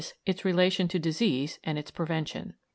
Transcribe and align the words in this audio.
_its 0.25 0.43
relation 0.43 0.87
to 0.87 0.97
disease 0.97 1.59
and 1.63 1.77
its 1.77 1.91
prevention. 1.91 2.55